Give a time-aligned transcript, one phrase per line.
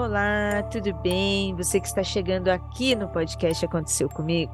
[0.00, 1.56] Olá, tudo bem?
[1.56, 4.52] Você que está chegando aqui no podcast Aconteceu Comigo?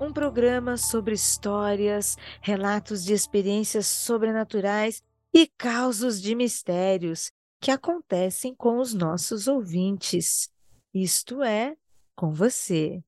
[0.00, 5.00] Um programa sobre histórias, relatos de experiências sobrenaturais
[5.32, 7.30] e causos de mistérios
[7.60, 10.50] que acontecem com os nossos ouvintes.
[10.92, 11.76] Isto é,
[12.16, 13.00] com você.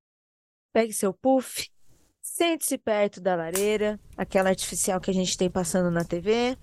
[0.73, 1.69] Pegue seu puff,
[2.23, 6.57] sente-se perto da lareira, aquela artificial que a gente tem passando na TV.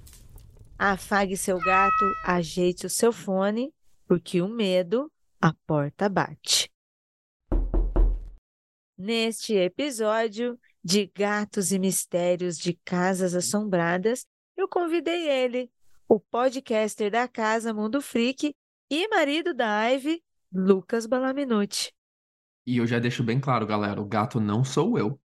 [0.77, 3.73] Afague seu gato, ajeite o seu fone,
[4.07, 6.71] porque o medo, a porta bate.
[8.98, 14.25] Neste episódio de Gatos e Mistérios de Casas Assombradas,
[14.57, 15.71] eu convidei ele,
[16.07, 18.53] o podcaster da casa Mundo Freak
[18.89, 20.21] e marido da Ivy,
[20.52, 21.93] Lucas Balaminuti.
[22.65, 25.20] E eu já deixo bem claro, galera, o gato não sou eu.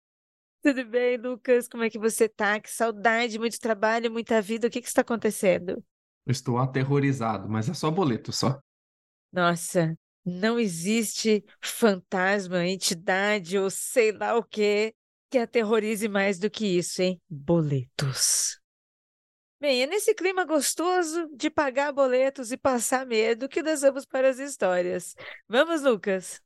[0.62, 1.66] Tudo bem, Lucas?
[1.66, 2.60] Como é que você tá?
[2.60, 4.68] Que saudade, muito trabalho, muita vida.
[4.68, 5.82] O que que está acontecendo?
[6.24, 8.60] Eu estou aterrorizado, mas é só boleto, só.
[9.32, 14.94] Nossa, não existe fantasma, entidade ou sei lá o que
[15.30, 17.18] que aterrorize mais do que isso, hein?
[17.28, 18.60] Boletos.
[19.58, 24.28] Bem, é nesse clima gostoso de pagar boletos e passar medo que nós vamos para
[24.28, 25.14] as histórias.
[25.48, 26.42] Vamos, Lucas?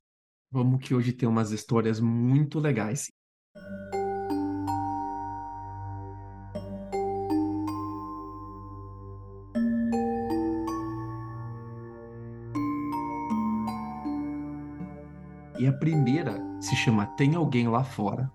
[0.53, 3.11] Vamos que hoje tem umas histórias muito legais.
[15.59, 18.31] E a primeira se chama Tem Alguém Lá Fora.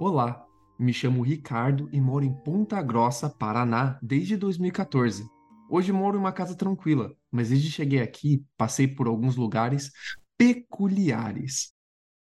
[0.00, 0.42] Olá,
[0.78, 5.28] me chamo Ricardo e moro em Ponta Grossa, Paraná, desde 2014.
[5.68, 9.90] Hoje moro em uma casa tranquila, mas desde que cheguei aqui, passei por alguns lugares
[10.38, 11.72] peculiares.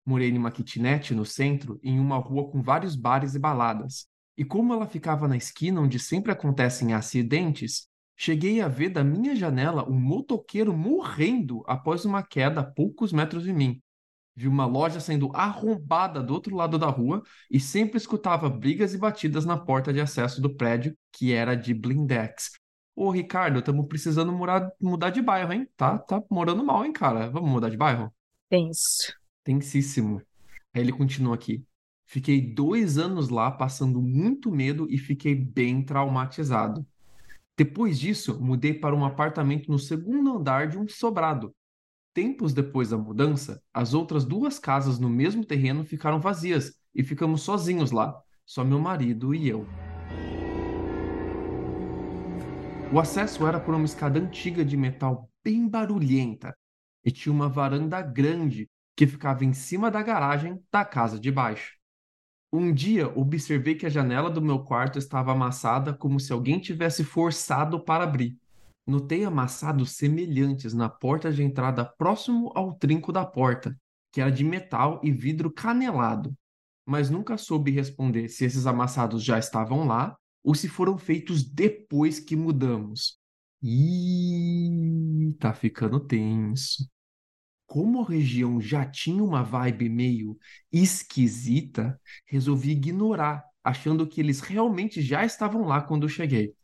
[0.05, 4.09] Morei numa kitnet no centro, em uma rua com vários bares e baladas.
[4.37, 9.37] E como ela ficava na esquina onde sempre acontecem acidentes, cheguei a ver da minha
[9.37, 13.81] janela um motoqueiro morrendo após uma queda a poucos metros de mim.
[14.34, 18.99] Vi uma loja sendo arrombada do outro lado da rua e sempre escutava brigas e
[18.99, 22.50] batidas na porta de acesso do prédio, que era de blindex.
[22.94, 25.69] Ô, Ricardo, estamos precisando mudar, mudar de bairro, hein?
[25.76, 27.31] Tá, tá morando mal, hein, cara?
[27.31, 28.12] Vamos mudar de bairro?
[28.49, 29.12] Tenso.
[29.43, 30.21] Tensíssimo.
[30.75, 31.65] Aí ele continua aqui.
[32.05, 36.87] Fiquei dois anos lá passando muito medo e fiquei bem traumatizado.
[37.56, 41.55] Depois disso, mudei para um apartamento no segundo andar de um sobrado.
[42.12, 47.43] Tempos depois da mudança, as outras duas casas no mesmo terreno ficaram vazias e ficamos
[47.43, 49.67] sozinhos lá, só meu marido e eu.
[52.93, 56.56] O acesso era por uma escada antiga de metal bem barulhenta
[57.05, 61.75] e tinha uma varanda grande que ficava em cima da garagem da casa de baixo.
[62.53, 67.03] Um dia observei que a janela do meu quarto estava amassada como se alguém tivesse
[67.03, 68.39] forçado para abrir.
[68.87, 73.77] Notei amassados semelhantes na porta de entrada próximo ao trinco da porta,
[74.12, 76.33] que era de metal e vidro canelado.
[76.87, 82.21] Mas nunca soube responder se esses amassados já estavam lá ou se foram feitos depois
[82.21, 83.19] que mudamos.
[83.61, 86.89] Ih, tá ficando tenso
[87.76, 90.38] como a região já tinha uma vibe meio
[90.72, 96.54] esquisita, resolvi ignorar, achando que eles realmente já estavam lá quando eu cheguei.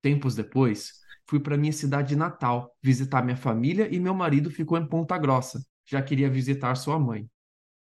[0.00, 4.88] Tempos depois, fui para minha cidade natal visitar minha família e meu marido ficou em
[4.88, 7.28] Ponta Grossa, já queria visitar sua mãe.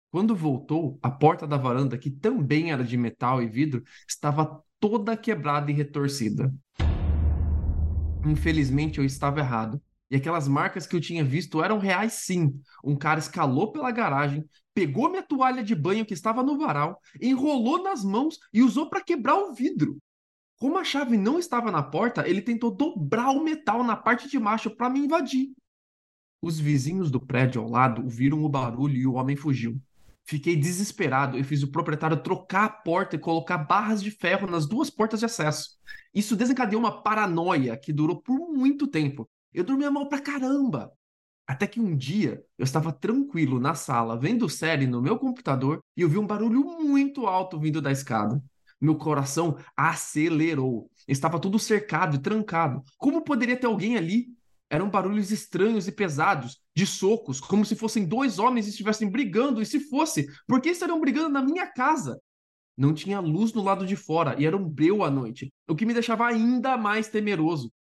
[0.10, 5.18] Quando voltou, a porta da varanda, que também era de metal e vidro, estava toda
[5.18, 6.50] quebrada e retorcida.
[8.26, 9.82] Infelizmente eu estava errado.
[10.14, 12.54] E aquelas marcas que eu tinha visto eram reais sim.
[12.84, 17.82] Um cara escalou pela garagem, pegou minha toalha de banho que estava no varal, enrolou
[17.82, 19.98] nas mãos e usou para quebrar o vidro.
[20.60, 24.38] Como a chave não estava na porta, ele tentou dobrar o metal na parte de
[24.38, 25.50] baixo para me invadir.
[26.44, 29.82] Os vizinhos do prédio ao lado viram o barulho e o homem fugiu.
[30.26, 34.68] Fiquei desesperado e fiz o proprietário trocar a porta e colocar barras de ferro nas
[34.68, 35.72] duas portas de acesso.
[36.14, 40.92] Isso desencadeou uma paranoia que durou por muito tempo, eu dormia mal pra caramba.
[41.46, 46.02] Até que um dia eu estava tranquilo na sala vendo série no meu computador e
[46.02, 48.42] eu vi um barulho muito alto vindo da escada.
[48.80, 50.90] Meu coração acelerou.
[51.08, 52.82] Estava tudo cercado e trancado.
[52.98, 54.28] Como poderia ter alguém ali?
[54.70, 59.62] Eram barulhos estranhos e pesados, de socos, como se fossem dois homens e estivessem brigando.
[59.62, 62.20] E se fosse, por que estariam brigando na minha casa?
[62.76, 65.86] Não tinha luz no lado de fora e era um breu à noite, o que
[65.86, 67.72] me deixava ainda mais temeroso.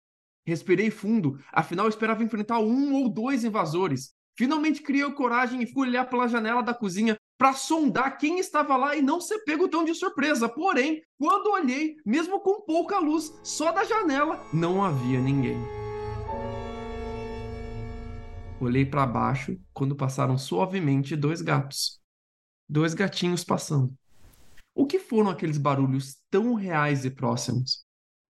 [0.46, 4.14] Respirei fundo, afinal eu esperava enfrentar um ou dois invasores.
[4.36, 8.96] Finalmente criei coragem e fui olhar pela janela da cozinha para sondar quem estava lá
[8.96, 10.50] e não ser pego tão de surpresa.
[10.50, 15.58] Porém, quando olhei, mesmo com pouca luz, só da janela, não havia ninguém.
[18.60, 22.00] Olhei para baixo quando passaram suavemente dois gatos.
[22.68, 23.94] Dois gatinhos passando.
[24.74, 27.83] O que foram aqueles barulhos tão reais e próximos?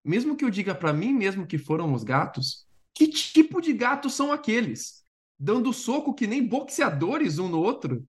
[0.04, 4.14] Mesmo que eu diga para mim mesmo que foram os gatos, que tipo de gatos
[4.14, 5.04] são aqueles?
[5.38, 8.04] Dando soco que nem boxeadores um no outro?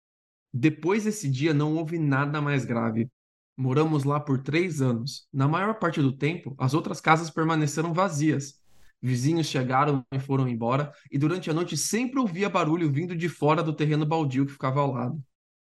[0.53, 3.09] Depois desse dia não houve nada mais grave.
[3.57, 5.27] Moramos lá por três anos.
[5.31, 8.59] Na maior parte do tempo, as outras casas permaneceram vazias.
[9.01, 13.63] Vizinhos chegaram e foram embora, e durante a noite sempre ouvia barulho vindo de fora
[13.63, 15.23] do terreno baldio que ficava ao lado.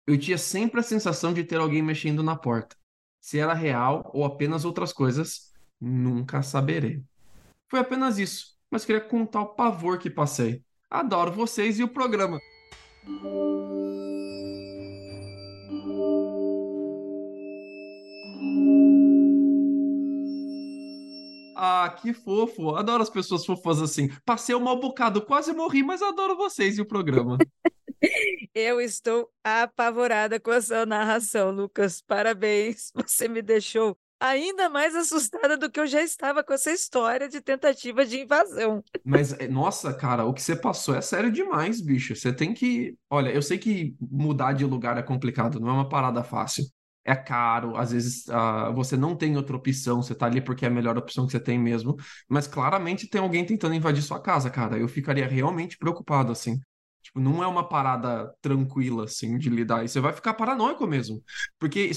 [0.06, 2.76] Eu tinha sempre a sensação de ter alguém mexendo na porta.
[3.20, 5.51] Se era real ou apenas outras coisas,
[5.82, 7.02] nunca saberei.
[7.68, 10.62] Foi apenas isso, mas queria contar o pavor que passei.
[10.88, 12.38] Adoro vocês e o programa.
[21.56, 22.74] Ah, que fofo.
[22.76, 24.08] Adoro as pessoas fofas assim.
[24.24, 27.38] Passei um mal bocado, quase morri, mas adoro vocês e o programa.
[28.54, 32.02] Eu estou apavorada com a sua narração, Lucas.
[32.02, 32.90] Parabéns.
[32.94, 37.40] Você me deixou ainda mais assustada do que eu já estava com essa história de
[37.40, 38.82] tentativa de invasão.
[39.04, 42.14] Mas, é, nossa, cara, o que você passou é sério demais, bicho.
[42.14, 42.96] Você tem que.
[43.10, 46.64] Olha, eu sei que mudar de lugar é complicado, não é uma parada fácil.
[47.04, 50.68] É caro, às vezes uh, você não tem outra opção, você tá ali porque é
[50.68, 51.96] a melhor opção que você tem mesmo,
[52.28, 54.78] mas claramente tem alguém tentando invadir sua casa, cara.
[54.78, 56.60] Eu ficaria realmente preocupado, assim.
[57.12, 59.84] Tipo, não é uma parada tranquila, assim, de lidar.
[59.84, 61.22] E você vai ficar paranoico mesmo.
[61.58, 61.90] Porque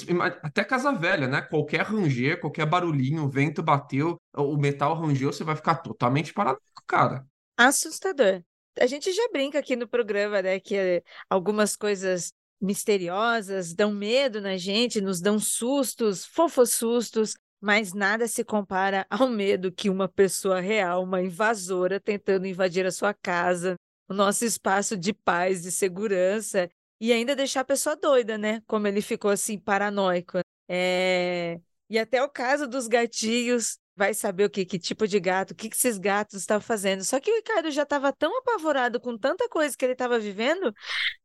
[0.43, 1.41] até casa velha, né?
[1.41, 6.83] Qualquer ranger, qualquer barulhinho, o vento bateu, o metal rangeu, você vai ficar totalmente paranoico,
[6.85, 7.25] cara.
[7.57, 8.43] Assustador.
[8.79, 10.59] A gente já brinca aqui no programa, né?
[10.59, 18.27] Que algumas coisas misteriosas dão medo na gente, nos dão sustos, fofos sustos, mas nada
[18.27, 23.75] se compara ao medo que uma pessoa real, uma invasora, tentando invadir a sua casa,
[24.07, 26.69] o nosso espaço de paz e segurança
[26.99, 28.61] e ainda deixar a pessoa doida, né?
[28.67, 30.39] Como ele ficou assim paranoico.
[30.69, 31.59] É...
[31.89, 35.55] E até o caso dos gatinhos, vai saber o que, que tipo de gato, o
[35.55, 37.03] que, que esses gatos estavam fazendo.
[37.03, 40.73] Só que o Ricardo já estava tão apavorado com tanta coisa que ele estava vivendo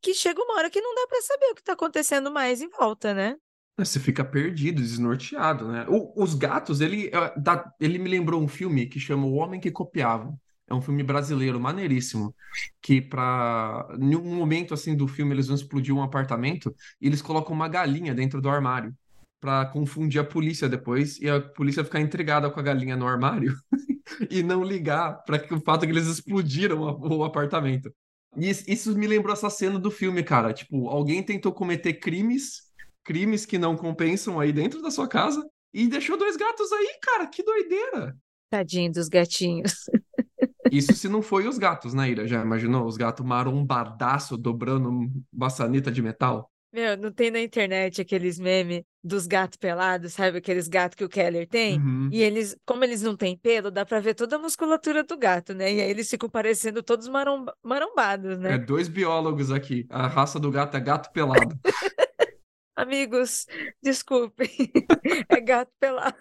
[0.01, 2.69] que chega uma hora que não dá para saber o que está acontecendo mais em
[2.69, 3.37] volta, né?
[3.79, 5.87] É, você fica perdido, desnorteado, né?
[5.89, 7.35] O, os gatos, ele, é,
[7.81, 10.33] ele me lembrou um filme que chama O Homem que Copiava.
[10.71, 12.33] É um filme brasileiro, maneiríssimo,
[12.81, 17.21] que para em um momento assim do filme eles vão explodir um apartamento e eles
[17.21, 18.95] colocam uma galinha dentro do armário
[19.41, 23.57] para confundir a polícia depois e a polícia ficar intrigada com a galinha no armário
[24.31, 27.93] e não ligar para o fato que eles explodiram o apartamento.
[28.37, 30.53] E isso me lembrou essa cena do filme, cara.
[30.53, 32.63] Tipo, alguém tentou cometer crimes,
[33.03, 35.45] crimes que não compensam aí dentro da sua casa
[35.75, 37.27] e deixou dois gatos aí, cara.
[37.27, 38.17] Que doideira!
[38.51, 39.85] Tadinho dos gatinhos.
[40.71, 42.27] Isso se não foi os gatos, né, Ira?
[42.27, 42.87] Já imaginou?
[42.87, 46.51] Os gatos marombadaço dobrando maçaneta de metal?
[46.73, 50.39] Meu, não tem na internet aqueles memes dos gatos pelados, sabe?
[50.39, 51.81] Aqueles gatos que o Keller tem.
[51.81, 52.09] Uhum.
[52.13, 55.53] E eles, como eles não têm pelo, dá pra ver toda a musculatura do gato,
[55.53, 55.73] né?
[55.73, 58.55] E aí eles ficam parecendo todos maromba marombados, né?
[58.55, 59.85] É dois biólogos aqui.
[59.91, 61.59] A raça do gato é gato pelado.
[62.77, 63.47] Amigos,
[63.83, 64.49] desculpem.
[65.29, 66.15] é gato pelado.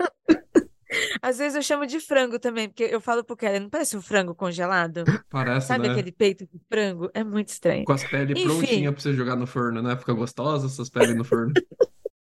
[1.21, 4.01] Às vezes eu chamo de frango também, porque eu falo pro Kelly, não parece um
[4.01, 5.11] frango congelado?
[5.29, 5.87] Parece, Sabe né?
[5.87, 7.09] aquele peito de frango?
[7.13, 7.85] É muito estranho.
[7.85, 8.43] Com as peles Enfim.
[8.43, 9.97] prontinhas pra você jogar no forno, né?
[9.97, 11.53] Fica gostosa essas peles no forno.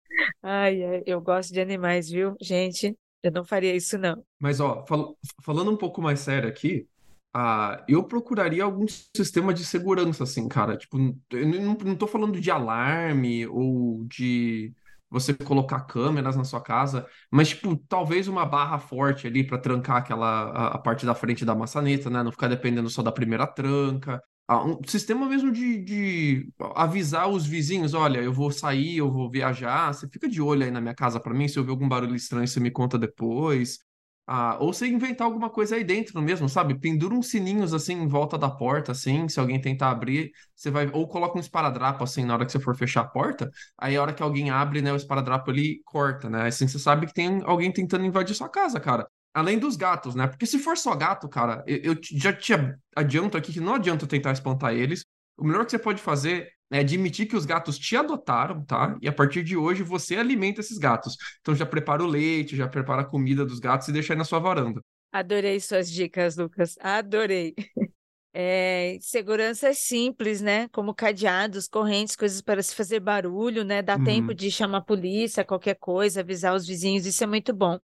[0.42, 2.98] Ai, ai, eu gosto de animais, viu, gente?
[3.24, 4.24] Eu não faria isso, não.
[4.40, 6.88] Mas, ó, fal- falando um pouco mais sério aqui,
[7.34, 10.78] ah, eu procuraria algum sistema de segurança, assim, cara.
[10.78, 10.98] Tipo,
[11.32, 14.74] eu não, não tô falando de alarme ou de
[15.12, 19.98] você colocar câmeras na sua casa, mas, tipo, talvez uma barra forte ali pra trancar
[19.98, 22.24] aquela a, a parte da frente da maçaneta, né?
[22.24, 24.24] Não ficar dependendo só da primeira tranca.
[24.48, 29.30] Ah, um sistema mesmo de, de avisar os vizinhos, olha, eu vou sair, eu vou
[29.30, 31.88] viajar, você fica de olho aí na minha casa pra mim, se eu ver algum
[31.88, 33.80] barulho estranho, você me conta depois.
[34.28, 36.80] Ah, ou você inventar alguma coisa aí dentro mesmo, sabe?
[36.80, 40.90] Pendura uns sininhos assim em volta da porta, assim, se alguém tentar abrir, você vai.
[40.94, 44.02] Ou coloca um esparadrapo assim na hora que você for fechar a porta, aí a
[44.02, 46.48] hora que alguém abre, né, o esparadrapo ele corta, né?
[46.48, 49.06] Assim você sabe que tem alguém tentando invadir sua casa, cara.
[49.34, 50.28] Além dos gatos, né?
[50.28, 52.54] Porque se for só gato, cara, eu, eu já te
[52.96, 55.04] adianto aqui que não adianta tentar espantar eles.
[55.38, 58.98] O melhor que você pode fazer é admitir que os gatos te adotaram, tá?
[59.02, 61.16] E a partir de hoje você alimenta esses gatos.
[61.42, 64.26] Então já prepara o leite, já prepara a comida dos gatos e deixa aí na
[64.26, 64.82] sua varanda.
[65.12, 66.76] Adorei suas dicas, Lucas.
[66.80, 67.58] Adorei.
[68.34, 70.68] É, segurança é simples, né?
[70.70, 73.82] Como cadeados, correntes, coisas para se fazer barulho, né?
[73.82, 74.00] Dá Uhum.
[74.00, 77.80] tempo de chamar a polícia, qualquer coisa, avisar os vizinhos, isso é muito bom.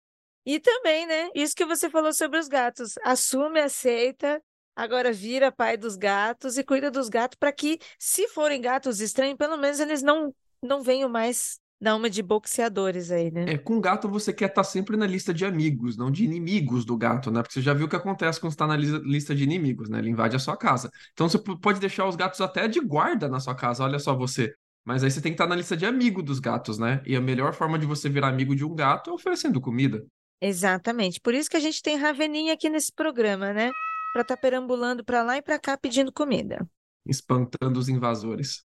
[0.46, 1.30] E também, né?
[1.34, 2.94] Isso que você falou sobre os gatos.
[3.04, 4.42] Assume, aceita,
[4.78, 9.36] agora vira pai dos gatos e cuida dos gatos para que, se forem gatos estranhos,
[9.36, 10.32] pelo menos eles não,
[10.62, 13.54] não venham mais dar uma de boxeadores aí, né?
[13.54, 16.96] É, com gato você quer estar sempre na lista de amigos, não de inimigos do
[16.96, 17.42] gato, né?
[17.42, 19.98] Porque você já viu o que acontece quando está na lista de inimigos, né?
[19.98, 20.88] Ele invade a sua casa.
[21.12, 24.54] Então você pode deixar os gatos até de guarda na sua casa, olha só você.
[24.84, 27.02] Mas aí você tem que estar na lista de amigo dos gatos, né?
[27.04, 30.04] E a melhor forma de você virar amigo de um gato é oferecendo comida.
[30.40, 31.20] Exatamente.
[31.20, 33.70] Por isso que a gente tem Raveninha aqui nesse programa, né?
[34.12, 36.68] Para estar tá perambulando para lá e para cá pedindo comida.
[37.06, 38.66] Espantando os invasores.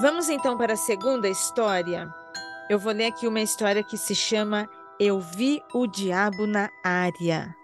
[0.00, 2.08] Vamos então para a segunda história.
[2.70, 7.57] Eu vou ler aqui uma história que se chama Eu Vi o Diabo na Área.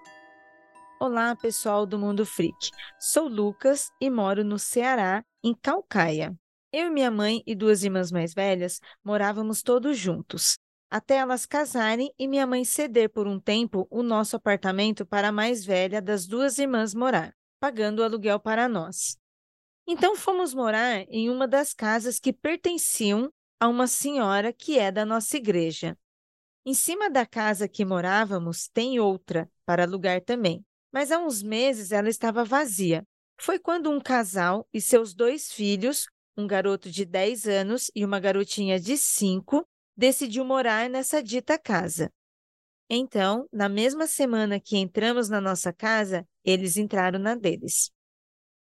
[1.06, 2.70] Olá, pessoal do Mundo Freak.
[2.98, 6.34] Sou Lucas e moro no Ceará, em Calcaia.
[6.72, 10.56] Eu e minha mãe e duas irmãs mais velhas morávamos todos juntos,
[10.90, 15.32] até elas casarem e minha mãe ceder por um tempo o nosso apartamento para a
[15.32, 19.18] mais velha das duas irmãs morar, pagando o aluguel para nós.
[19.86, 23.30] Então fomos morar em uma das casas que pertenciam
[23.60, 25.98] a uma senhora que é da nossa igreja.
[26.64, 30.64] Em cima da casa que morávamos tem outra para alugar também,
[30.94, 33.04] mas há uns meses ela estava vazia.
[33.36, 38.20] Foi quando um casal e seus dois filhos, um garoto de 10 anos e uma
[38.20, 42.12] garotinha de 5, decidiu morar nessa dita casa.
[42.88, 47.90] Então, na mesma semana que entramos na nossa casa, eles entraram na deles.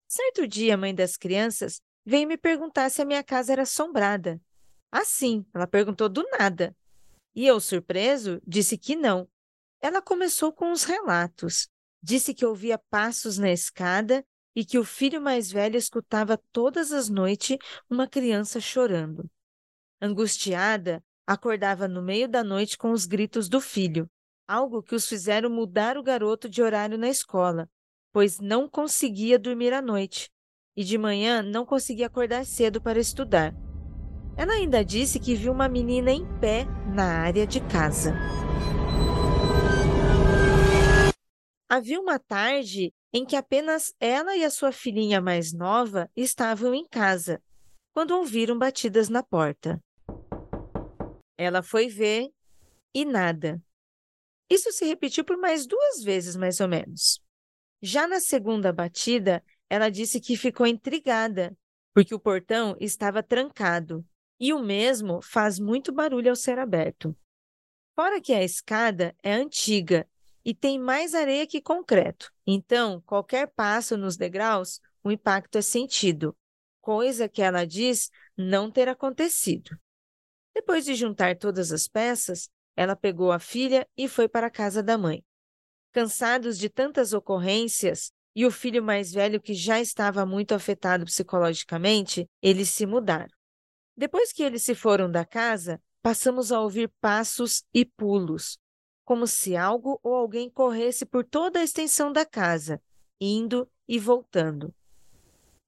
[0.07, 4.41] Certo dia, a mãe das crianças veio me perguntar se a minha casa era assombrada.
[4.93, 6.73] Assim, ela perguntou do nada.
[7.35, 9.29] E eu, surpreso, disse que não.
[9.81, 11.72] Ela começou com os relatos.
[12.03, 17.09] Disse que ouvia passos na escada e que o filho mais velho escutava todas as
[17.09, 17.57] noites
[17.89, 19.31] uma criança chorando.
[20.01, 24.09] Angustiada, acordava no meio da noite com os gritos do filho,
[24.47, 27.69] algo que os fizeram mudar o garoto de horário na escola,
[28.13, 30.29] pois não conseguia dormir à noite
[30.77, 33.55] e de manhã não conseguia acordar cedo para estudar.
[34.37, 38.15] Ela ainda disse que viu uma menina em pé na área de casa.
[41.75, 46.87] Havia uma tarde em que apenas ela e a sua filhinha mais nova estavam em
[46.87, 47.43] casa,
[47.95, 49.83] quando ouviram batidas na porta.
[51.35, 52.29] Ela foi ver
[52.95, 53.59] e nada.
[54.51, 57.23] Isso se repetiu por mais duas vezes, mais ou menos.
[57.81, 61.57] Já na segunda batida, ela disse que ficou intrigada,
[61.95, 64.05] porque o portão estava trancado
[64.39, 67.17] e o mesmo faz muito barulho ao ser aberto.
[67.95, 70.07] Fora que a escada é antiga
[70.45, 76.37] e tem mais areia que concreto, então qualquer passo nos degraus, o impacto é sentido,
[76.81, 79.79] coisa que ela diz não ter acontecido.
[80.55, 84.83] Depois de juntar todas as peças, ela pegou a filha e foi para a casa
[84.83, 85.25] da mãe.
[85.93, 92.29] Cansados de tantas ocorrências e o filho mais velho que já estava muito afetado psicologicamente,
[92.41, 93.33] eles se mudaram.
[93.97, 98.59] Depois que eles se foram da casa, passamos a ouvir passos e pulos,
[99.05, 102.81] como se algo ou alguém corresse por toda a extensão da casa,
[103.21, 104.75] indo e voltando.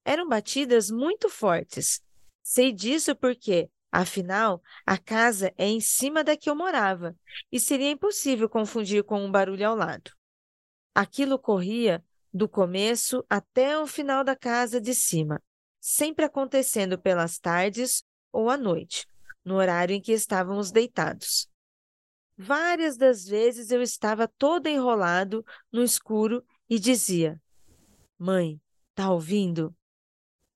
[0.05, 2.03] Eram batidas muito fortes.
[2.43, 7.17] Sei disso porque, afinal, a casa é em cima da que eu morava
[7.51, 10.13] e seria impossível confundir com um barulho ao lado.
[10.95, 15.41] Aquilo corria do começo até o final da casa de cima,
[15.81, 19.07] sempre acontecendo pelas tardes ou à noite,
[19.45, 21.49] no horário em que estávamos deitados.
[22.37, 27.41] Várias das vezes eu estava todo enrolado no escuro e dizia:
[28.19, 28.61] Mãe,
[28.95, 29.75] tá ouvindo?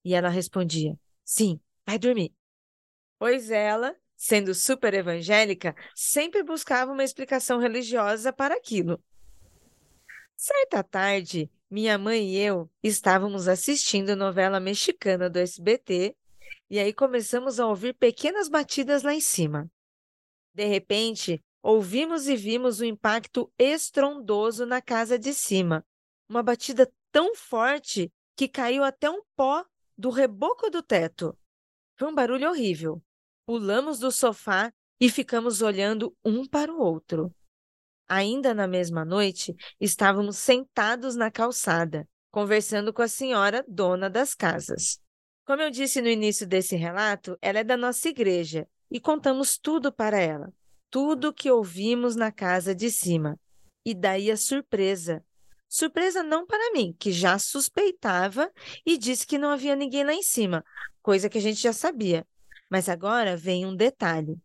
[0.05, 2.35] E ela respondia: Sim, vai dormir.
[3.19, 9.03] Pois ela, sendo super evangélica, sempre buscava uma explicação religiosa para aquilo.
[10.37, 16.17] Certa tarde, minha mãe e eu estávamos assistindo novela mexicana do SBT
[16.71, 19.71] e aí começamos a ouvir pequenas batidas lá em cima.
[20.55, 25.85] De repente, ouvimos e vimos um impacto estrondoso na casa de cima.
[26.27, 29.63] Uma batida tão forte que caiu até um pó
[29.97, 31.37] do reboco do teto.
[31.99, 33.03] Foi um barulho horrível.
[33.45, 37.31] Pulamos do sofá e ficamos olhando um para o outro.
[38.09, 44.99] Ainda na mesma noite, estávamos sentados na calçada, conversando com a senhora dona das casas.
[45.45, 49.93] Como eu disse no início desse relato, ela é da nossa igreja e contamos tudo
[49.93, 50.51] para ela,
[50.91, 53.39] tudo que ouvimos na casa de cima.
[53.85, 55.25] E daí a surpresa.
[55.69, 58.51] Surpresa não para mim, que já suspeitava
[58.87, 60.65] e disse que não havia ninguém lá em cima,
[61.03, 62.27] coisa que a gente já sabia.
[62.71, 64.41] Mas agora vem um detalhe.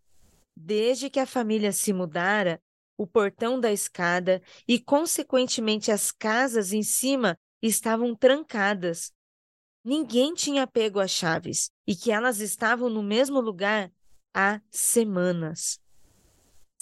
[0.56, 2.62] Desde que a família se mudara,
[2.98, 9.12] o portão da escada e, consequentemente, as casas em cima estavam trancadas.
[9.84, 13.92] Ninguém tinha pego as chaves e que elas estavam no mesmo lugar
[14.34, 15.83] há semanas.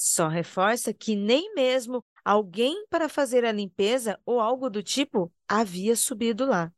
[0.03, 5.95] Só reforça que nem mesmo alguém para fazer a limpeza ou algo do tipo havia
[5.95, 6.73] subido lá.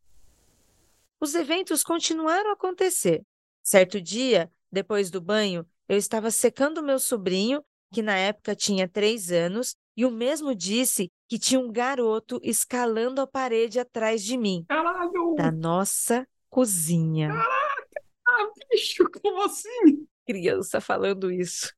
[1.22, 3.24] Os eventos continuaram a acontecer.
[3.64, 7.64] Certo dia, depois do banho, eu estava secando meu sobrinho
[7.94, 13.22] que na época tinha três anos, e o mesmo disse que tinha um garoto escalando
[13.22, 15.36] a parede atrás de mim, Caralho!
[15.38, 17.30] da nossa cozinha.
[17.30, 18.04] Caraca!
[18.28, 20.06] Ah, bicho, como assim?
[20.26, 21.74] Criança falando isso.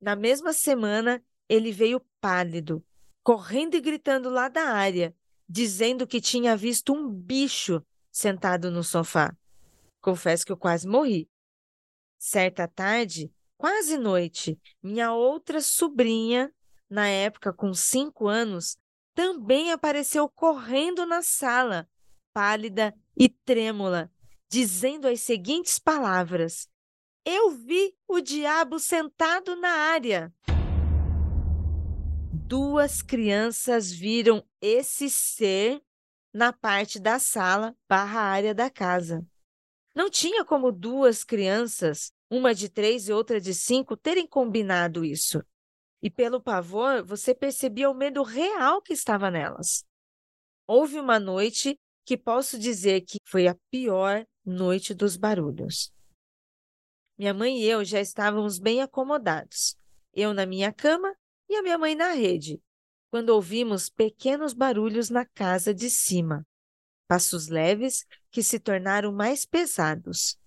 [0.00, 2.84] Na mesma semana, ele veio pálido,
[3.22, 5.14] correndo e gritando lá da área,
[5.48, 9.36] dizendo que tinha visto um bicho sentado no sofá.
[10.00, 11.28] Confesso que eu quase morri.
[12.18, 16.54] Certa tarde, Quase noite, minha outra sobrinha,
[16.88, 18.78] na época com cinco anos,
[19.16, 21.88] também apareceu correndo na sala,
[22.32, 24.12] pálida e trêmula,
[24.48, 26.68] dizendo as seguintes palavras:
[27.30, 30.32] Eu vi o diabo sentado na área.
[32.32, 35.78] Duas crianças viram esse ser
[36.32, 39.22] na parte da sala barra área da casa.
[39.94, 45.44] Não tinha como duas crianças uma de três e outra de cinco, terem combinado isso.
[46.02, 49.84] E pelo pavor, você percebia o medo real que estava nelas.
[50.66, 55.92] Houve uma noite que posso dizer que foi a pior noite dos barulhos.
[57.18, 59.76] Minha mãe e eu já estávamos bem acomodados,
[60.14, 61.12] eu na minha cama
[61.48, 62.62] e a minha mãe na rede,
[63.10, 66.46] quando ouvimos pequenos barulhos na casa de cima,
[67.08, 70.38] passos leves que se tornaram mais pesados.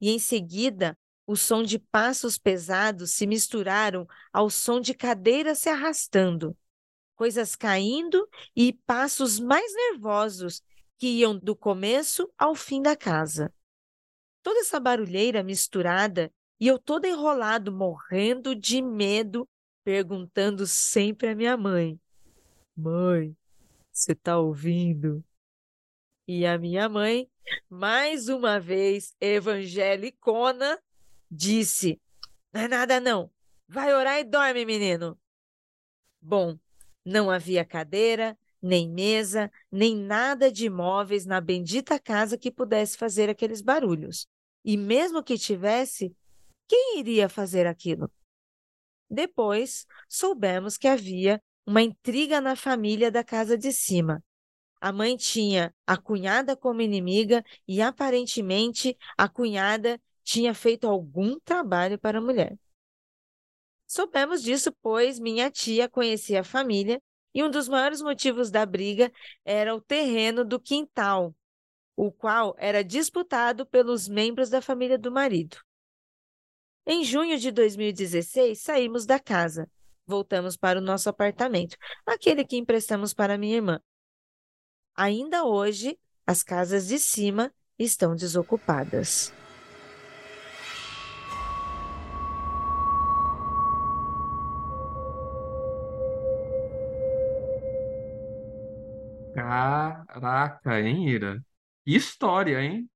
[0.00, 5.68] E em seguida, o som de passos pesados se misturaram ao som de cadeiras se
[5.68, 6.56] arrastando,
[7.14, 10.62] coisas caindo e passos mais nervosos
[10.96, 13.52] que iam do começo ao fim da casa.
[14.46, 19.44] Toda essa barulheira misturada e eu todo enrolado, morrendo de medo,
[19.82, 22.00] perguntando sempre à minha mãe:
[22.76, 23.36] Mãe,
[23.90, 25.20] você está ouvindo?
[26.28, 27.28] E a minha mãe,
[27.68, 30.80] mais uma vez evangelicona,
[31.28, 32.00] Disse:
[32.52, 33.28] Não é nada, não.
[33.66, 35.18] Vai orar e dorme, menino.
[36.22, 36.56] Bom,
[37.04, 43.28] não havia cadeira, nem mesa, nem nada de móveis na bendita casa que pudesse fazer
[43.28, 44.28] aqueles barulhos.
[44.66, 46.12] E mesmo que tivesse,
[46.66, 48.10] quem iria fazer aquilo?
[49.08, 54.20] Depois, soubemos que havia uma intriga na família da casa de cima.
[54.80, 61.96] A mãe tinha a cunhada como inimiga e, aparentemente, a cunhada tinha feito algum trabalho
[61.96, 62.58] para a mulher.
[63.86, 67.00] Soubemos disso, pois minha tia conhecia a família
[67.32, 69.12] e um dos maiores motivos da briga
[69.44, 71.32] era o terreno do quintal,
[71.96, 75.56] o qual era disputado pelos membros da família do marido.
[76.86, 79.68] Em junho de 2016, saímos da casa.
[80.06, 83.80] Voltamos para o nosso apartamento, aquele que emprestamos para minha irmã.
[84.94, 89.32] Ainda hoje, as casas de cima estão desocupadas.
[99.34, 101.44] Caraca, hein, Ira?
[101.86, 102.88] História, hein?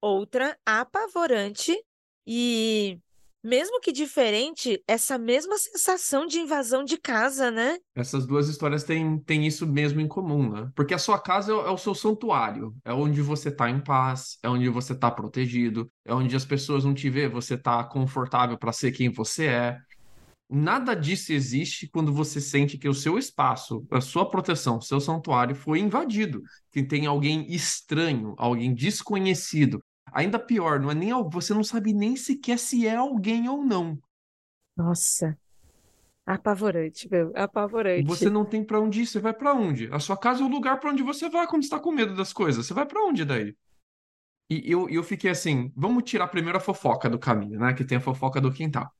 [0.00, 1.78] Outra apavorante
[2.26, 2.98] e,
[3.44, 7.78] mesmo que diferente, essa mesma sensação de invasão de casa, né?
[7.94, 10.70] Essas duas histórias têm, têm isso mesmo em comum, né?
[10.74, 13.80] Porque a sua casa é, o é o seu santuário, é onde você tá em
[13.80, 17.84] paz, é onde você tá protegido, é onde as pessoas não te vê, você tá
[17.84, 19.78] confortável para ser quem você é.
[20.54, 25.00] Nada disso existe quando você sente que o seu espaço, a sua proteção, o seu
[25.00, 29.82] santuário foi invadido, que tem alguém estranho, alguém desconhecido.
[30.12, 33.98] Ainda pior, não é nem você não sabe nem sequer se é alguém ou não.
[34.76, 35.38] Nossa.
[36.26, 38.04] Apavorante, meu, apavorante.
[38.04, 39.88] Você não tem para onde ir, você vai para onde?
[39.90, 42.30] A sua casa é o lugar para onde você vai quando está com medo das
[42.30, 42.66] coisas.
[42.66, 43.56] Você vai para onde daí?
[44.50, 47.72] E eu, eu fiquei assim, vamos tirar primeiro a fofoca do caminho, né?
[47.72, 48.92] Que tem a fofoca do quintal.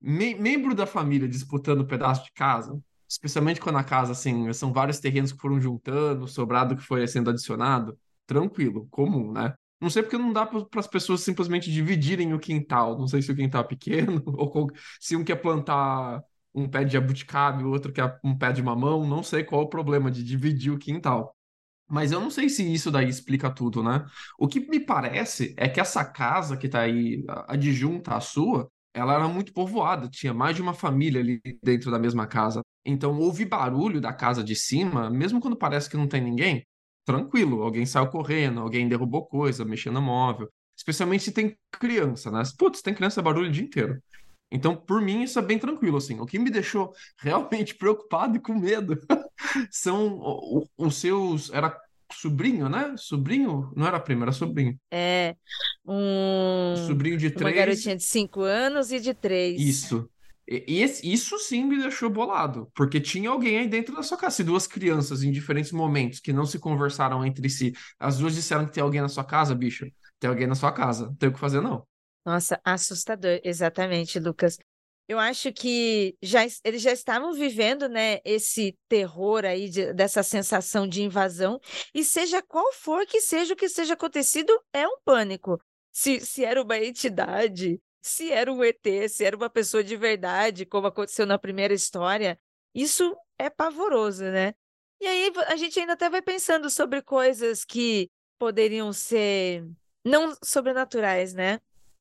[0.00, 4.72] Me membro da família disputando um pedaço de casa, especialmente quando a casa, assim, são
[4.72, 9.54] vários terrenos que foram juntando, sobrado que foi sendo adicionado, tranquilo, comum, né?
[9.80, 12.98] Não sei porque não dá para as pessoas simplesmente dividirem o quintal.
[12.98, 16.22] Não sei se o quintal é pequeno, ou se um quer plantar
[16.54, 19.06] um pé de abuticabe, o outro quer um pé de mamão.
[19.06, 21.34] Não sei qual é o problema de dividir o quintal.
[21.88, 24.06] Mas eu não sei se isso daí explica tudo, né?
[24.38, 29.14] O que me parece é que essa casa que está aí adjunta à sua, ela
[29.14, 32.62] era muito povoada, tinha mais de uma família ali dentro da mesma casa.
[32.84, 36.66] Então houve barulho da casa de cima, mesmo quando parece que não tem ninguém,
[37.04, 40.48] tranquilo, alguém saiu correndo, alguém derrubou coisa, mexendo no móvel.
[40.76, 42.42] Especialmente se tem criança, né?
[42.58, 44.02] Putz, tem criança, barulho o dia inteiro.
[44.50, 46.18] Então, por mim, isso é bem tranquilo, assim.
[46.18, 48.98] O que me deixou realmente preocupado e com medo
[49.70, 51.50] são os seus...
[51.50, 51.76] Era
[52.12, 52.94] sobrinho, né?
[52.96, 53.72] Sobrinho?
[53.76, 54.78] Não era primo, era sobrinho.
[54.90, 55.34] É,
[55.86, 56.74] um...
[56.86, 57.54] Sobrinho de três...
[57.54, 59.60] Uma garotinha de cinco anos e de três.
[59.60, 60.08] Isso.
[60.48, 64.36] E esse, isso sim me deixou bolado, porque tinha alguém aí dentro da sua casa.
[64.36, 68.66] Se duas crianças em diferentes momentos que não se conversaram entre si, as duas disseram
[68.66, 69.86] que tem alguém na sua casa, bicho,
[70.18, 71.86] tem alguém na sua casa, não tem o que fazer, não.
[72.26, 74.58] Nossa, assustador, exatamente, Lucas.
[75.10, 80.86] Eu acho que já, eles já estavam vivendo, né, esse terror aí de, dessa sensação
[80.86, 81.60] de invasão,
[81.92, 85.60] e seja qual for que seja o que seja acontecido, é um pânico.
[85.90, 90.64] Se, se era uma entidade, se era um ET, se era uma pessoa de verdade,
[90.64, 92.38] como aconteceu na primeira história,
[92.72, 94.54] isso é pavoroso, né?
[95.00, 99.66] E aí a gente ainda até vai pensando sobre coisas que poderiam ser
[100.04, 101.60] não sobrenaturais, né?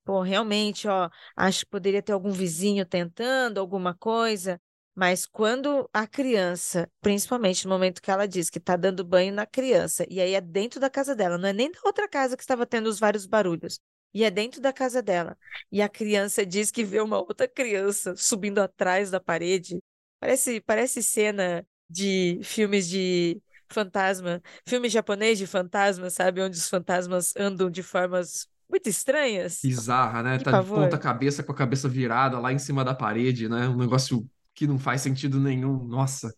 [0.10, 4.60] Pô, realmente, ó, acho que poderia ter algum vizinho tentando alguma coisa,
[4.96, 9.46] mas quando a criança, principalmente no momento que ela diz que está dando banho na
[9.46, 12.42] criança, e aí é dentro da casa dela, não é nem da outra casa que
[12.42, 13.80] estava tendo os vários barulhos,
[14.12, 15.38] e é dentro da casa dela.
[15.72, 19.80] E a criança diz que vê uma outra criança subindo atrás da parede.
[20.20, 26.42] Parece, parece cena de filmes de fantasma, filme japonês de fantasma, sabe?
[26.42, 29.60] Onde os fantasmas andam de formas muito estranhas.
[29.64, 30.38] Bizarra, né?
[30.38, 30.78] Que tá pavor.
[30.78, 33.68] de ponta cabeça com a cabeça virada lá em cima da parede, né?
[33.68, 35.84] Um negócio que não faz sentido nenhum.
[35.86, 36.34] Nossa.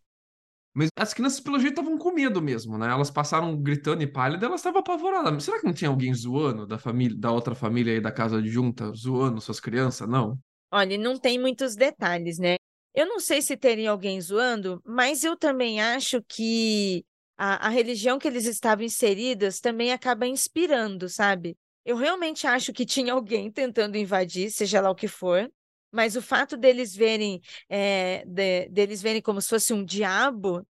[0.73, 2.89] Mas as crianças, pelo jeito, estavam com medo mesmo, né?
[2.89, 5.43] Elas passaram gritando e pálida, elas estavam apavoradas.
[5.43, 8.49] Será que não tinha alguém zoando da família, da outra família aí da casa de
[8.49, 10.07] junta, zoando suas crianças?
[10.07, 10.39] Não.
[10.71, 12.55] Olha, não tem muitos detalhes, né?
[12.93, 17.05] Eu não sei se teria alguém zoando, mas eu também acho que
[17.37, 21.57] a, a religião que eles estavam inseridas também acaba inspirando, sabe?
[21.85, 25.51] Eu realmente acho que tinha alguém tentando invadir, seja lá o que for,
[25.91, 30.65] mas o fato deles verem, é, de, deles verem como se fosse um diabo,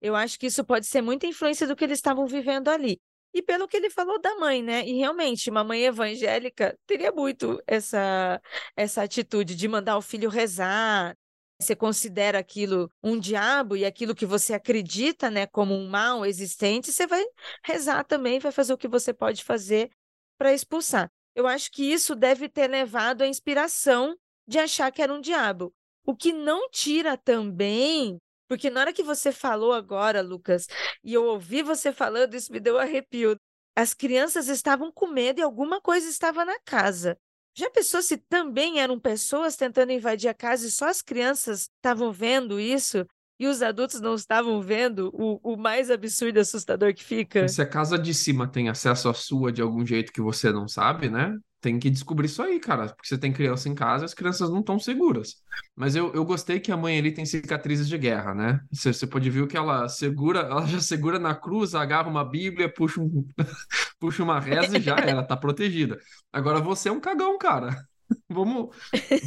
[0.00, 3.00] eu acho que isso pode ser muita influência do que eles estavam vivendo ali.
[3.34, 4.86] E pelo que ele falou da mãe, né?
[4.86, 8.40] E realmente, uma mãe evangélica teria muito essa,
[8.76, 11.14] essa atitude de mandar o filho rezar.
[11.60, 16.92] Você considera aquilo um diabo e aquilo que você acredita, né, como um mal existente,
[16.92, 17.24] você vai
[17.64, 19.90] rezar também, vai fazer o que você pode fazer
[20.38, 21.10] para expulsar.
[21.34, 25.74] Eu acho que isso deve ter levado à inspiração de achar que era um diabo.
[26.06, 30.66] O que não tira também, porque na hora que você falou agora, Lucas,
[31.04, 33.36] e eu ouvi você falando, isso me deu arrepio.
[33.76, 37.18] As crianças estavam com medo e alguma coisa estava na casa.
[37.54, 42.12] Já pensou se também eram pessoas tentando invadir a casa e só as crianças estavam
[42.12, 43.06] vendo isso?
[43.38, 47.46] E os adultos não estavam vendo o, o mais absurdo e assustador que fica.
[47.46, 50.66] Se a casa de cima tem acesso à sua de algum jeito que você não
[50.66, 51.36] sabe, né?
[51.60, 52.86] Tem que descobrir isso aí, cara.
[52.86, 55.36] Porque você tem criança em casa as crianças não estão seguras.
[55.74, 58.60] Mas eu, eu gostei que a mãe ali tem cicatrizes de guerra, né?
[58.72, 62.72] Você, você pode ver que ela segura, ela já segura na cruz, agarra uma Bíblia,
[62.72, 63.26] puxa, um,
[63.98, 65.98] puxa uma reza e já era, tá protegida.
[66.32, 67.87] Agora você é um cagão, cara.
[68.28, 68.74] Vamos,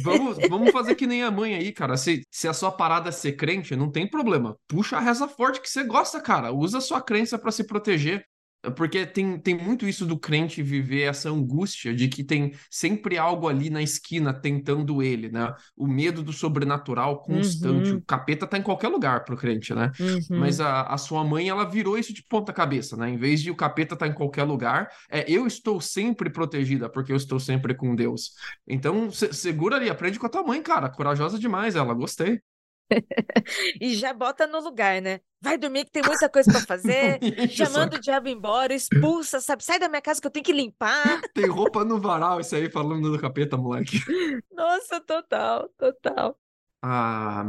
[0.02, 1.96] vamos, vamos fazer que nem a mãe aí, cara.
[1.96, 4.56] Se, se a sua parada é ser crente, não tem problema.
[4.68, 6.52] Puxa a reza forte que você gosta, cara.
[6.52, 8.24] Usa a sua crença para se proteger.
[8.76, 13.48] Porque tem, tem muito isso do crente viver essa angústia de que tem sempre algo
[13.48, 15.52] ali na esquina tentando ele, né?
[15.76, 17.90] O medo do sobrenatural constante.
[17.90, 17.98] Uhum.
[17.98, 19.90] O capeta tá em qualquer lugar pro crente, né?
[19.98, 20.38] Uhum.
[20.38, 23.10] Mas a, a sua mãe, ela virou isso de ponta cabeça, né?
[23.10, 27.10] Em vez de o capeta tá em qualquer lugar, é eu estou sempre protegida porque
[27.10, 28.32] eu estou sempre com Deus.
[28.66, 30.88] Então, se, segura ali, aprende com a tua mãe, cara.
[30.88, 32.40] Corajosa demais ela, gostei.
[33.80, 35.20] e já bota no lugar, né?
[35.40, 37.18] Vai dormir que tem muita coisa para fazer.
[37.48, 39.64] já manda o diabo embora, expulsa, sabe?
[39.64, 41.20] Sai da minha casa que eu tenho que limpar.
[41.34, 44.00] tem roupa no varal, isso aí falando do capeta, moleque.
[44.52, 46.38] Nossa, total, total.
[46.82, 47.44] Ah,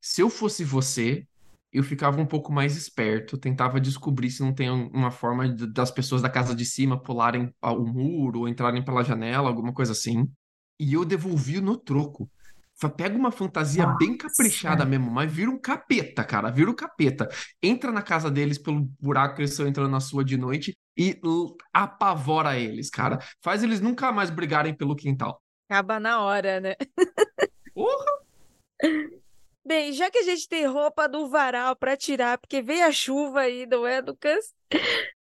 [0.00, 1.26] se eu fosse você,
[1.72, 6.22] eu ficava um pouco mais esperto, tentava descobrir se não tem uma forma das pessoas
[6.22, 10.26] da casa de cima pularem o muro ou entrarem pela janela, alguma coisa assim.
[10.80, 12.30] E eu devolvi no troco.
[12.96, 13.98] Pega uma fantasia Nossa.
[13.98, 16.50] bem caprichada mesmo, mas vira um capeta, cara.
[16.50, 17.28] Vira um capeta.
[17.62, 21.18] Entra na casa deles pelo buraco que eles estão entrando na sua de noite e
[21.72, 23.18] apavora eles, cara.
[23.42, 25.40] Faz eles nunca mais brigarem pelo quintal.
[25.68, 26.74] Acaba na hora, né?
[27.74, 28.04] Porra!
[29.66, 33.40] Bem, já que a gente tem roupa do varal para tirar, porque veio a chuva
[33.40, 34.54] aí, não é, Lucas?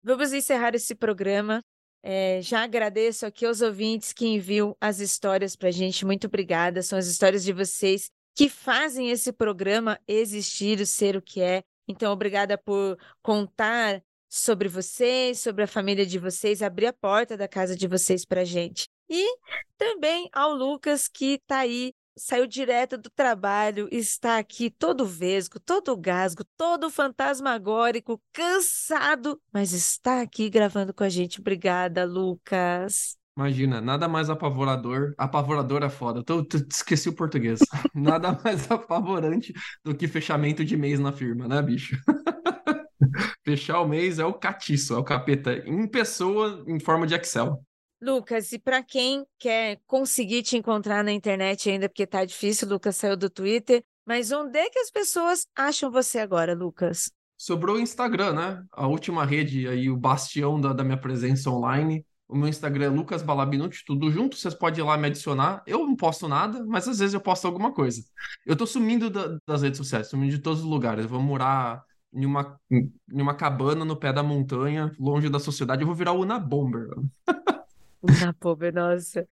[0.02, 1.62] Vamos encerrar esse programa.
[2.08, 6.06] É, já agradeço aqui aos ouvintes que enviam as histórias para a gente.
[6.06, 6.80] Muito obrigada.
[6.80, 11.64] São as histórias de vocês que fazem esse programa existir, o ser o que é.
[11.88, 17.48] Então, obrigada por contar sobre vocês, sobre a família de vocês, abrir a porta da
[17.48, 18.86] casa de vocês para a gente.
[19.10, 19.36] E
[19.76, 25.96] também ao Lucas, que está aí saiu direto do trabalho, está aqui todo vesgo, todo
[25.96, 31.40] gasgo, todo fantasmagórico, cansado, mas está aqui gravando com a gente.
[31.40, 33.16] Obrigada, Lucas.
[33.36, 35.14] Imagina, nada mais apavorador.
[35.18, 36.24] Apavorador é foda.
[36.24, 37.60] Tô, tô, esqueci o português.
[37.94, 39.52] nada mais apavorante
[39.84, 41.98] do que fechamento de mês na firma, né, bicho?
[43.44, 47.62] Fechar o mês é o catiço, é o capeta em pessoa, em forma de Excel.
[48.00, 52.96] Lucas, e para quem quer conseguir te encontrar na internet ainda, porque tá difícil, Lucas
[52.96, 57.10] saiu do Twitter, mas onde é que as pessoas acham você agora, Lucas?
[57.38, 58.64] Sobrou o Instagram, né?
[58.72, 62.04] A última rede aí, o bastião da, da minha presença online.
[62.28, 65.62] O meu Instagram é Lucas Balabinuti, tudo junto, vocês podem ir lá me adicionar.
[65.66, 68.02] Eu não posto nada, mas às vezes eu posto alguma coisa.
[68.44, 71.04] Eu tô sumindo da, das redes sociais, sumindo de todos os lugares.
[71.04, 71.82] Eu vou morar
[72.12, 75.82] em uma, em uma cabana no pé da montanha, longe da sociedade.
[75.82, 76.88] Eu vou virar o Una Bomber.
[78.20, 79.26] Na pobre, nossa.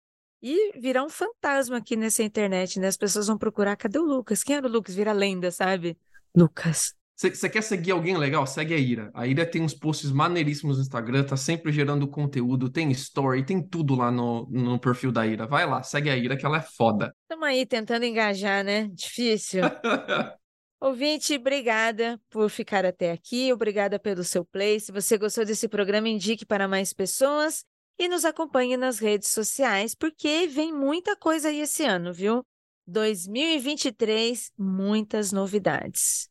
[0.43, 2.89] E virar um fantasma aqui nessa internet, né?
[2.89, 4.43] As pessoas vão procurar, cadê o Lucas?
[4.43, 4.95] Quem era o Lucas?
[4.95, 5.97] Vira lenda, sabe?
[6.35, 6.95] Lucas.
[7.15, 8.45] Você quer seguir alguém legal?
[8.47, 9.11] Segue a Ira.
[9.15, 13.63] A Ira tem uns posts maneiríssimos no Instagram, tá sempre gerando conteúdo, tem story, tem
[13.63, 15.47] tudo lá no, no perfil da Ira.
[15.47, 17.15] Vai lá, segue a Ira que ela é foda.
[17.23, 18.89] Estamos aí tentando engajar, né?
[18.93, 19.63] Difícil.
[20.81, 24.81] Ouvinte, obrigada por ficar até aqui, obrigada pelo seu play.
[24.81, 27.65] Se você gostou desse programa, indique para mais pessoas
[27.99, 32.43] e nos acompanhe nas redes sociais, porque vem muita coisa aí esse ano, viu?
[32.87, 36.29] 2023, muitas novidades.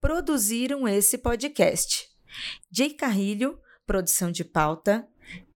[0.00, 2.08] Produziram esse podcast.
[2.70, 5.08] Jay Carrilho, produção de pauta,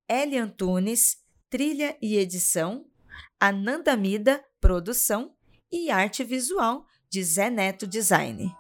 [0.09, 1.17] Eli Antunes,
[1.51, 2.87] trilha e edição,
[3.41, 5.35] Ananda Mida, produção
[5.71, 8.53] e arte visual de Zé Neto Design.